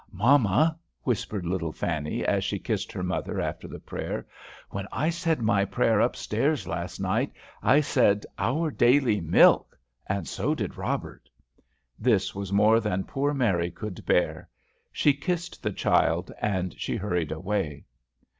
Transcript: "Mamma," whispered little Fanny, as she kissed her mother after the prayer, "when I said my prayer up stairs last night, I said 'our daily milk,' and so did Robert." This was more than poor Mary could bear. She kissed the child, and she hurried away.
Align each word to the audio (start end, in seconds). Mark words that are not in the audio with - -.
"Mamma," 0.11 0.79
whispered 1.03 1.45
little 1.45 1.71
Fanny, 1.71 2.25
as 2.25 2.43
she 2.43 2.57
kissed 2.57 2.91
her 2.91 3.03
mother 3.03 3.39
after 3.39 3.67
the 3.67 3.77
prayer, 3.77 4.25
"when 4.71 4.87
I 4.91 5.11
said 5.11 5.43
my 5.43 5.63
prayer 5.63 6.01
up 6.01 6.15
stairs 6.15 6.65
last 6.67 6.99
night, 6.99 7.31
I 7.61 7.81
said 7.81 8.25
'our 8.39 8.71
daily 8.71 9.21
milk,' 9.21 9.77
and 10.07 10.27
so 10.27 10.55
did 10.55 10.75
Robert." 10.75 11.29
This 11.99 12.33
was 12.33 12.51
more 12.51 12.79
than 12.79 13.03
poor 13.03 13.31
Mary 13.31 13.69
could 13.69 14.03
bear. 14.07 14.49
She 14.91 15.13
kissed 15.13 15.61
the 15.61 15.71
child, 15.71 16.31
and 16.39 16.73
she 16.81 16.95
hurried 16.95 17.31
away. 17.31 17.85